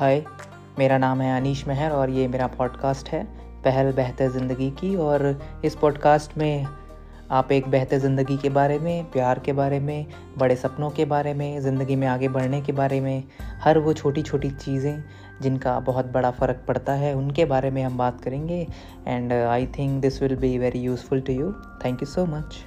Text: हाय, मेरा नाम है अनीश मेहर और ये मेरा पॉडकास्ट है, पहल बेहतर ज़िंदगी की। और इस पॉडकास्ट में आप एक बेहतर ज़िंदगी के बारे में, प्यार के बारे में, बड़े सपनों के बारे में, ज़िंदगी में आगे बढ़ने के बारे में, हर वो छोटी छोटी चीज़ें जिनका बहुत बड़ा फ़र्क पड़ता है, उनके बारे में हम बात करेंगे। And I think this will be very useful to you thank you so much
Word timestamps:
हाय, 0.00 0.22
मेरा 0.78 0.98
नाम 0.98 1.20
है 1.20 1.40
अनीश 1.40 1.66
मेहर 1.68 1.90
और 1.90 2.10
ये 2.10 2.28
मेरा 2.28 2.46
पॉडकास्ट 2.46 3.08
है, 3.08 3.22
पहल 3.64 3.92
बेहतर 3.92 4.30
ज़िंदगी 4.30 4.70
की। 4.70 4.96
और 4.96 5.40
इस 5.64 5.74
पॉडकास्ट 5.74 6.38
में 6.38 6.66
आप 7.30 7.52
एक 7.52 7.68
बेहतर 7.68 7.98
ज़िंदगी 7.98 8.36
के 8.36 8.48
बारे 8.48 8.78
में, 8.78 9.10
प्यार 9.10 9.38
के 9.38 9.52
बारे 9.52 9.80
में, 9.80 10.06
बड़े 10.38 10.56
सपनों 10.56 10.90
के 10.90 11.04
बारे 11.04 11.34
में, 11.34 11.60
ज़िंदगी 11.60 11.96
में 11.96 12.06
आगे 12.08 12.28
बढ़ने 12.28 12.60
के 12.60 12.72
बारे 12.72 13.00
में, 13.00 13.24
हर 13.62 13.78
वो 13.78 13.92
छोटी 13.92 14.22
छोटी 14.22 14.50
चीज़ें 14.50 15.04
जिनका 15.42 15.80
बहुत 15.80 16.06
बड़ा 16.06 16.30
फ़र्क 16.30 16.64
पड़ता 16.68 16.92
है, 16.92 17.14
उनके 17.14 17.44
बारे 17.44 17.70
में 17.70 17.82
हम 17.82 17.98
बात 17.98 18.20
करेंगे। 18.20 18.66
And 19.08 19.32
I 19.32 19.66
think 19.66 20.02
this 20.02 20.22
will 20.22 20.36
be 20.36 20.58
very 20.58 20.78
useful 20.78 21.20
to 21.20 21.32
you 21.32 21.52
thank 21.84 22.02
you 22.02 22.06
so 22.06 22.26
much 22.26 22.64